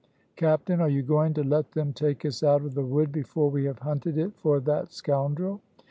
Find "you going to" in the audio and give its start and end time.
0.89-1.43